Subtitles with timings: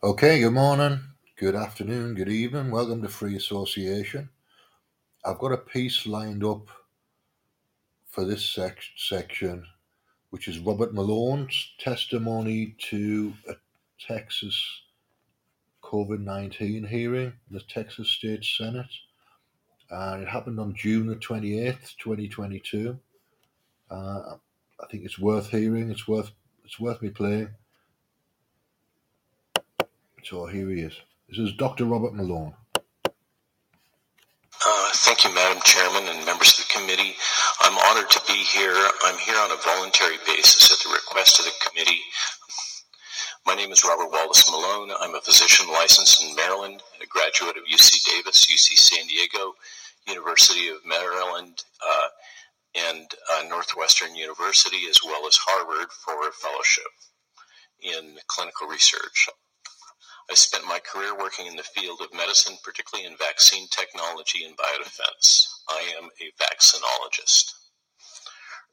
[0.00, 1.00] Okay, good morning,
[1.36, 2.70] good afternoon, good evening.
[2.70, 4.28] Welcome to Free Association.
[5.24, 6.68] I've got a piece lined up
[8.06, 9.64] for this sec- section,
[10.30, 13.54] which is Robert Malone's testimony to a
[13.98, 14.82] Texas
[15.82, 18.94] COVID 19 hearing in the Texas State Senate.
[19.90, 22.96] And it happened on June the 28th, 2022.
[23.90, 26.30] Uh, I think it's worth hearing, it's worth,
[26.64, 27.48] it's worth me playing.
[30.24, 30.94] So here he is.
[31.28, 31.84] This is Dr.
[31.84, 32.54] Robert Malone.
[34.66, 37.14] Uh, thank you, Madam Chairman and members of the committee.
[37.60, 38.74] I'm honored to be here.
[39.04, 42.00] I'm here on a voluntary basis at the request of the committee.
[43.46, 44.90] My name is Robert Wallace Malone.
[45.00, 49.54] I'm a physician licensed in Maryland, a graduate of UC Davis, UC San Diego,
[50.06, 52.08] University of Maryland, uh,
[52.74, 56.92] and uh, Northwestern University, as well as Harvard for a fellowship
[57.80, 59.28] in clinical research.
[60.30, 64.54] I spent my career working in the field of medicine, particularly in vaccine technology and
[64.58, 65.46] biodefense.
[65.70, 67.54] I am a vaccinologist.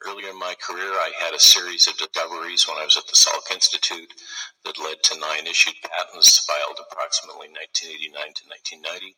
[0.05, 3.15] Earlier in my career, I had a series of discoveries when I was at the
[3.15, 4.13] Salk Institute
[4.65, 8.43] that led to nine issued patents filed approximately 1989 to
[8.83, 9.15] 1990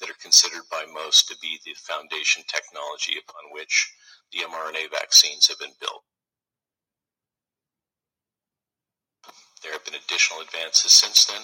[0.00, 3.90] that are considered by most to be the foundation technology upon which
[4.32, 6.04] the mRNA vaccines have been built.
[9.62, 11.42] There have been additional advances since then,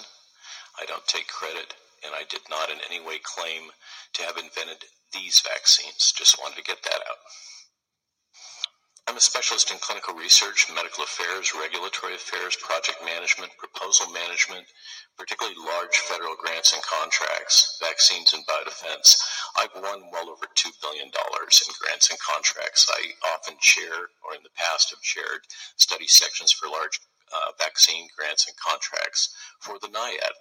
[0.79, 1.73] I don't take credit,
[2.05, 3.71] and I did not in any way claim
[4.13, 6.13] to have invented these vaccines.
[6.15, 7.17] Just wanted to get that out.
[9.07, 14.67] I'm a specialist in clinical research, medical affairs, regulatory affairs, project management, proposal management,
[15.17, 19.15] particularly large federal grants and contracts, vaccines and biodefense.
[19.55, 22.85] I've won well over $2 billion in grants and contracts.
[22.91, 26.99] I often chair, or in the past have chaired, study sections for large
[27.33, 30.35] uh, vaccine grants and contracts for the NIAID.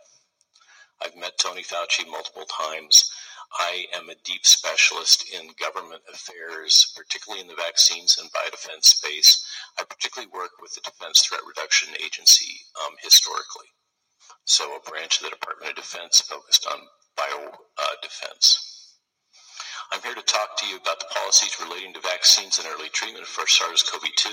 [1.02, 3.10] I've met Tony Fauci multiple times.
[3.58, 9.44] I am a deep specialist in government affairs, particularly in the vaccines and biodefense space.
[9.78, 13.66] I particularly work with the Defense Threat Reduction Agency um, historically.
[14.44, 16.80] So, a branch of the Department of Defense focused on
[17.16, 18.96] bio uh, defense.
[19.92, 23.26] I'm here to talk to you about the policies relating to vaccines and early treatment
[23.26, 24.28] for SARS CoV 2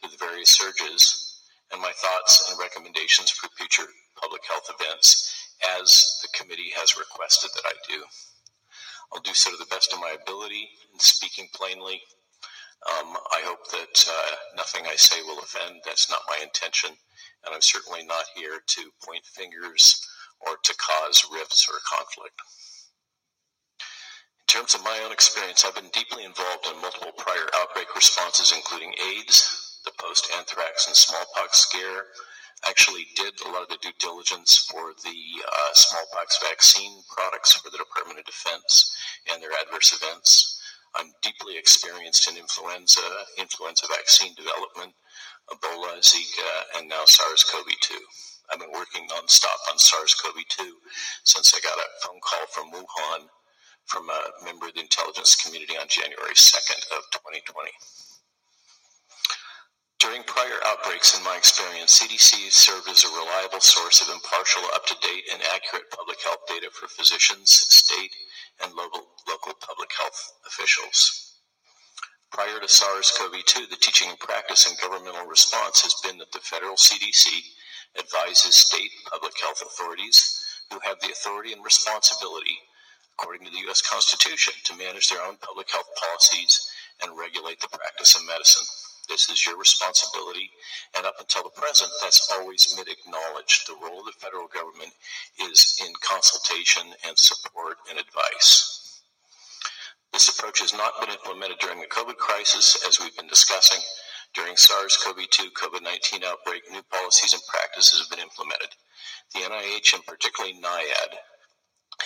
[0.00, 1.40] through the various surges,
[1.72, 3.86] and my thoughts and recommendations for future
[4.20, 5.39] public health events
[5.78, 8.02] as the committee has requested that I do.
[9.12, 12.00] I'll do so to the best of my ability and speaking plainly.
[12.88, 15.80] Um, I hope that uh, nothing I say will offend.
[15.84, 16.90] That's not my intention.
[17.44, 20.00] And I'm certainly not here to point fingers
[20.40, 22.40] or to cause rifts or conflict.
[24.40, 28.52] In terms of my own experience, I've been deeply involved in multiple prior outbreak responses,
[28.54, 32.06] including AIDS, the post anthrax and smallpox scare,
[32.68, 37.70] actually did a lot of the due diligence for the uh, smallpox vaccine products for
[37.70, 38.94] the Department of Defense
[39.30, 40.58] and their adverse events.
[40.96, 43.06] I'm deeply experienced in influenza,
[43.38, 44.94] influenza vaccine development,
[45.50, 47.94] Ebola, Zika, and now SARS-CoV-2.
[48.52, 50.66] I've been working nonstop on SARS-CoV-2
[51.24, 53.28] since I got a phone call from Wuhan
[53.86, 57.70] from a member of the intelligence community on January 2nd of 2020.
[60.00, 64.86] During prior outbreaks, in my experience, CDCs served as a reliable source of impartial, up
[64.86, 68.16] to date, and accurate public health data for physicians, state,
[68.64, 71.36] and local, local public health officials.
[72.32, 76.32] Prior to SARS CoV 2, the teaching and practice and governmental response has been that
[76.32, 77.28] the federal CDC
[77.98, 80.40] advises state public health authorities
[80.72, 82.56] who have the authority and responsibility,
[83.18, 83.82] according to the U.S.
[83.82, 86.70] Constitution, to manage their own public health policies
[87.02, 88.64] and regulate the practice of medicine.
[89.08, 90.50] This is your responsibility.
[90.96, 93.66] And up until the present, that's always been acknowledged.
[93.66, 94.92] The role of the federal government
[95.40, 99.02] is in consultation and support and advice.
[100.12, 103.80] This approach has not been implemented during the COVID crisis, as we've been discussing.
[104.34, 108.70] During SARS CoV 2 COVID 19 outbreak, new policies and practices have been implemented.
[109.34, 111.14] The NIH and particularly NIAID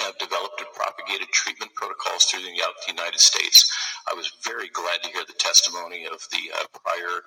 [0.01, 2.57] have developed and propagated treatment protocols through the
[2.89, 3.71] United States.
[4.11, 7.25] I was very glad to hear the testimony of the uh, prior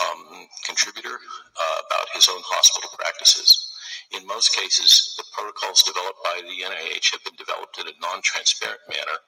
[0.00, 3.68] um, contributor uh, about his own hospital practices.
[4.12, 8.20] In most cases, the protocols developed by the NIH have been developed in a non
[8.22, 9.18] transparent manner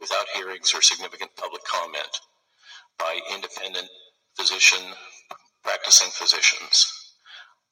[0.00, 2.20] without hearings or significant public comment
[2.98, 3.88] by independent
[4.36, 4.92] physician
[5.62, 6.86] practicing physicians.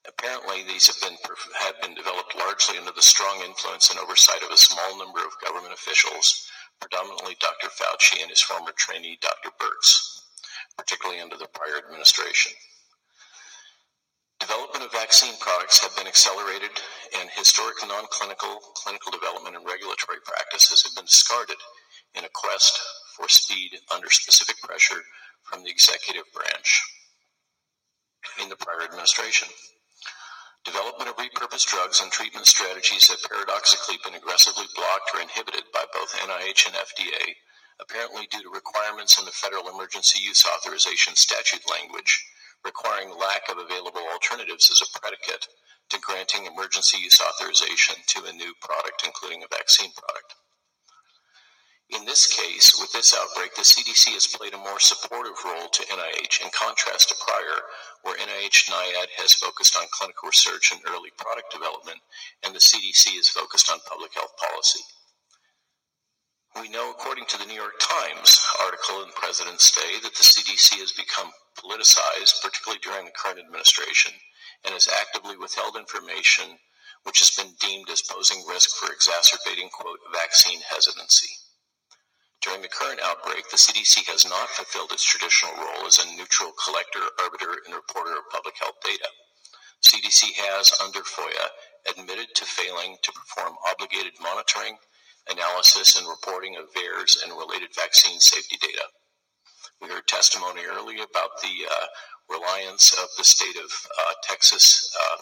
[0.07, 1.17] Apparently, these have been,
[1.61, 5.41] have been developed largely under the strong influence and oversight of a small number of
[5.45, 6.49] government officials,
[6.81, 7.69] predominantly Dr.
[7.69, 9.50] Fauci and his former trainee, Dr.
[9.61, 10.21] Birx,
[10.76, 12.53] particularly under the prior administration.
[14.41, 16.71] Development development of vaccine products have been accelerated,
[17.19, 21.56] and historic non clinical, clinical development, and regulatory practices have been discarded
[22.15, 22.79] in a quest
[23.17, 25.03] for speed under specific pressure
[25.43, 26.82] from the executive branch
[28.43, 29.49] in the prior administration.
[30.65, 35.85] Development of repurposed drugs and treatment strategies have paradoxically been aggressively blocked or inhibited by
[35.93, 37.37] both NIH and FDA,
[37.81, 42.25] apparently due to requirements in the Federal Emergency Use Authorization statute language
[42.65, 45.47] requiring lack of available alternatives as a predicate
[45.91, 50.35] to granting emergency use authorization to a new product, including a vaccine product.
[51.94, 55.87] In this case, with this outbreak, the CDC has played a more supportive role to
[55.87, 57.62] NIH in contrast to prior,
[58.02, 62.00] where NIH NIAID has focused on clinical research and early product development,
[62.43, 64.81] and the CDC is focused on public health policy.
[66.61, 70.81] We know, according to the New York Times article in President's Day, that the CDC
[70.81, 74.12] has become politicized, particularly during the current administration,
[74.64, 76.58] and has actively withheld information
[77.05, 81.29] which has been deemed as posing risk for exacerbating, quote, vaccine hesitancy.
[82.44, 86.52] During the current outbreak, the CDC has not fulfilled its traditional role as a neutral
[86.62, 89.08] collector, arbiter, and reporter of public health data.
[89.81, 91.49] CDC has, under FOIA,
[91.88, 94.76] admitted to failing to perform obligated monitoring,
[95.31, 98.85] analysis, and reporting of VAERS and related vaccine safety data.
[99.81, 101.87] We heard testimony earlier about the uh,
[102.29, 105.17] reliance of the state of uh, Texas uh,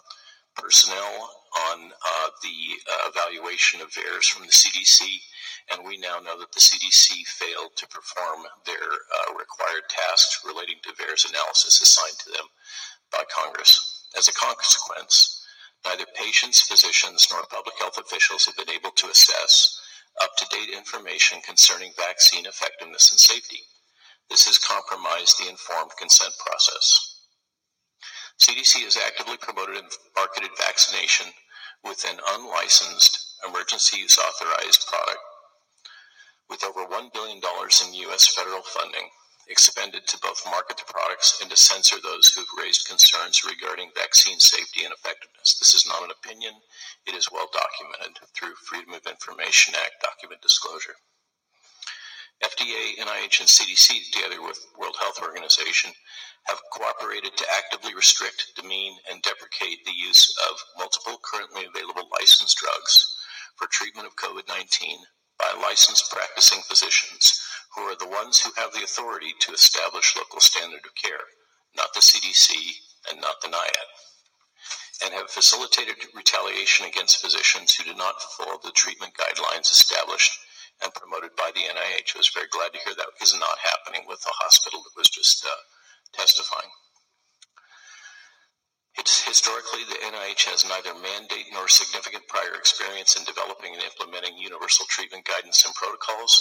[0.56, 1.30] personnel
[1.72, 2.58] on uh, the
[2.90, 5.20] uh, evaluation of VAERS from the CDC
[5.70, 10.76] and we now know that the CDC failed to perform their uh, required tasks relating
[10.82, 12.46] to VAERS analysis assigned to them
[13.12, 14.04] by Congress.
[14.16, 15.44] As a consequence,
[15.84, 19.80] neither patients, physicians, nor public health officials have been able to assess
[20.22, 23.60] up to date information concerning vaccine effectiveness and safety.
[24.28, 27.11] This has compromised the informed consent process.
[28.42, 29.86] CDC has actively promoted and
[30.16, 31.30] marketed vaccination
[31.84, 35.22] with an unlicensed emergency use authorized product
[36.50, 38.26] with over $1 billion in U.S.
[38.26, 39.10] federal funding
[39.48, 44.40] expended to both market the products and to censor those who've raised concerns regarding vaccine
[44.40, 45.54] safety and effectiveness.
[45.60, 46.54] This is not an opinion,
[47.06, 50.98] it is well documented through Freedom of Information Act document disclosure.
[52.42, 55.92] FDA, NIH, and CDC, together with World Health Organization,
[56.44, 62.58] have cooperated to actively restrict, demean, and deprecate the use of multiple currently available licensed
[62.58, 63.16] drugs
[63.56, 64.98] for treatment of COVID 19
[65.38, 67.40] by licensed practicing physicians
[67.74, 71.24] who are the ones who have the authority to establish local standard of care,
[71.76, 72.50] not the CDC
[73.10, 78.72] and not the NIAID, and have facilitated retaliation against physicians who do not follow the
[78.72, 80.38] treatment guidelines established
[80.80, 82.16] and promoted by the NIH.
[82.16, 85.10] I was very glad to hear that is not happening with the hospital that was
[85.10, 85.50] just uh,
[86.14, 86.70] testifying.
[88.98, 94.36] It's historically, the NIH has neither mandate nor significant prior experience in developing and implementing
[94.36, 96.36] universal treatment guidance and protocols,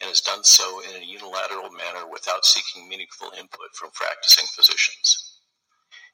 [0.00, 5.40] and has done so in a unilateral manner without seeking meaningful input from practicing physicians.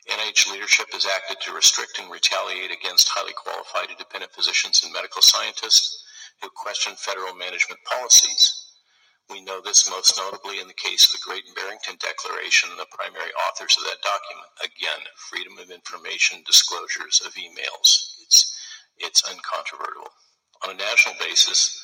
[0.08, 5.22] NIH leadership has acted to restrict and retaliate against highly qualified independent physicians and medical
[5.22, 6.04] scientists
[6.43, 8.67] who question federal management policies
[9.29, 12.87] we know this most notably in the case of the Great Barrington Declaration and the
[12.94, 14.46] primary authors of that document.
[14.63, 18.15] Again, freedom of information disclosures of emails.
[18.22, 18.55] It's,
[18.99, 20.10] it's uncontrovertible.
[20.63, 21.75] On a national basis,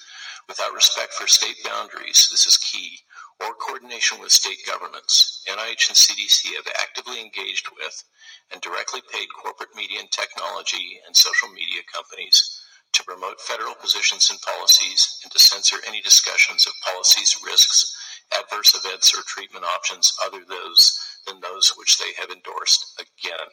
[0.47, 3.01] without respect for state boundaries, this is key,
[3.41, 8.05] or coordination with state governments, NIH and CDC have actively engaged with
[8.53, 12.62] and directly paid corporate media and technology and social media companies
[12.93, 17.97] to promote federal positions and policies, and to censor any discussions of policies, risks,
[18.39, 23.01] adverse events, or treatment options other those than those which they have endorsed.
[23.01, 23.49] Again,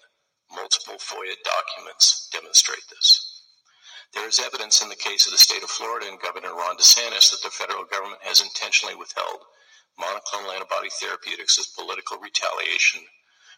[0.51, 3.43] multiple FOIA documents demonstrate this.
[4.13, 7.29] There is evidence in the case of the state of Florida and Governor Ron DeSantis
[7.31, 9.46] that the federal government has intentionally withheld
[10.00, 13.01] monoclonal antibody therapeutics as political retaliation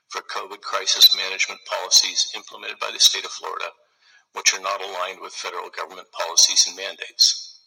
[0.09, 3.71] for COVID crisis management policies implemented by the state of Florida
[4.33, 7.59] which are not aligned with federal government policies and mandates.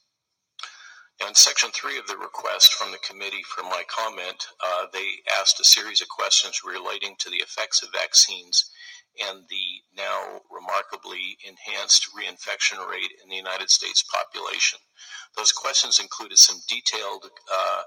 [1.20, 5.22] Now, in section three of the request from the committee for my comment, uh, they
[5.38, 8.70] asked a series of questions relating to the effects of vaccines
[9.22, 14.80] and the now remarkably enhanced reinfection rate in the United States population.
[15.36, 17.82] Those questions included some detailed uh,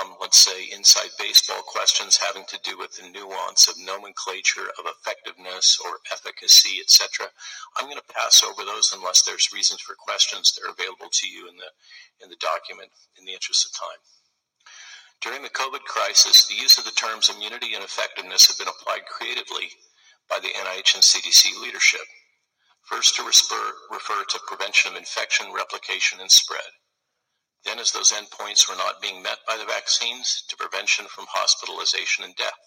[0.00, 4.86] um, let's say, inside baseball questions having to do with the nuance of nomenclature of
[4.86, 7.28] effectiveness or efficacy, etc.
[7.76, 11.28] I'm going to pass over those unless there's reasons for questions that are available to
[11.28, 11.70] you in the
[12.24, 14.00] in the document in the interest of time.
[15.20, 19.06] During the COVID crisis, the use of the terms immunity and effectiveness have been applied
[19.06, 19.70] creatively
[20.28, 22.00] by the NIH and CDC leadership.
[22.88, 26.66] First, to refer, refer to prevention of infection, replication, and spread.
[27.64, 32.24] Then, as those endpoints were not being met by the vaccines, to prevention from hospitalization
[32.24, 32.58] and death.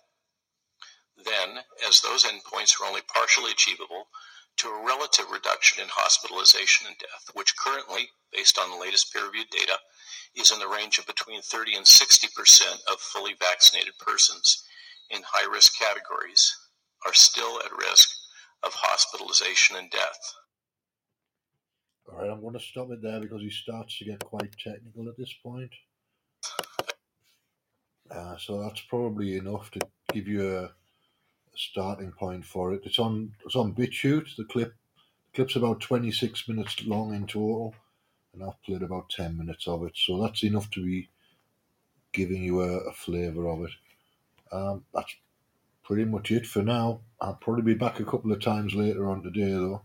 [1.18, 4.10] Then, as those endpoints were only partially achievable,
[4.58, 9.26] to a relative reduction in hospitalization and death, which currently, based on the latest peer
[9.26, 9.80] reviewed data,
[10.34, 14.64] is in the range of between 30 and 60% of fully vaccinated persons
[15.10, 16.56] in high risk categories
[17.06, 18.10] are still at risk
[18.64, 20.20] of hospitalization and death.
[22.12, 25.10] All right, I'm going to stop it there because he starts to get quite technical
[25.10, 25.72] at this point.
[28.12, 29.80] Uh, so that's probably enough to
[30.14, 30.72] give you a, a,
[31.56, 32.82] starting point for it.
[32.84, 34.36] It's on it's on BitChute.
[34.36, 34.76] The clip
[35.32, 37.74] the clip's about 26 minutes long in total,
[38.34, 39.94] and I've played about 10 minutes of it.
[39.96, 41.10] So that's enough to be
[42.12, 43.72] giving you a, a flavour of it.
[44.52, 45.16] Um, that's
[45.84, 47.02] pretty much it for now.
[47.20, 49.82] I'll probably be back a couple of times later on today though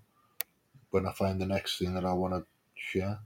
[0.91, 2.45] when I find the next thing that I want to
[2.75, 3.21] share.